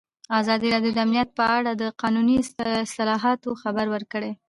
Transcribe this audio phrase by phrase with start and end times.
[0.39, 2.35] ازادي راډیو د امنیت په اړه د قانوني
[2.85, 4.31] اصلاحاتو خبر ورکړی.